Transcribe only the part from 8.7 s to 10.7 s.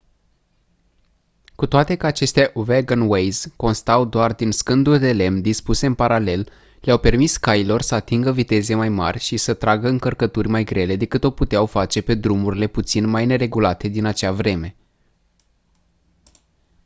mai mari și să tragă încărcături mai